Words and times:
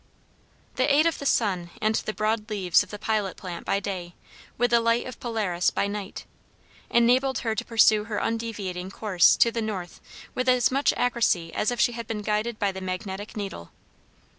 The 0.77 0.91
aid 0.91 1.05
of 1.05 1.19
the 1.19 1.27
sun 1.27 1.69
and 1.79 1.93
the 1.93 2.13
broad 2.13 2.49
leaves 2.49 2.81
of 2.81 2.89
the 2.89 2.97
pilot 2.97 3.37
plant 3.37 3.65
by 3.67 3.79
day, 3.79 4.15
with 4.57 4.71
the 4.71 4.79
light 4.79 5.05
of 5.05 5.19
Polaris 5.19 5.69
by 5.69 5.85
night, 5.85 6.25
enabled 6.89 7.37
her 7.45 7.53
to 7.53 7.63
pursue 7.63 8.05
her 8.05 8.17
undeviating 8.17 8.89
course 8.89 9.35
to 9.35 9.51
the 9.51 9.61
north 9.61 10.01
with 10.33 10.49
as 10.49 10.71
much 10.71 10.91
accuracy 10.97 11.53
as 11.53 11.69
if 11.69 11.79
she 11.79 11.91
had 11.91 12.07
been 12.07 12.23
guided 12.23 12.57
by 12.57 12.71
the 12.71 12.81
magnetic 12.81 13.37
needle. 13.37 13.71